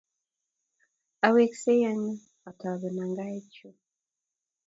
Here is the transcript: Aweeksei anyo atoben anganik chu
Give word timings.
Aweeksei 1.27 1.81
anyo 1.91 2.13
atoben 2.49 2.97
anganik 3.03 3.45
chu 3.55 3.67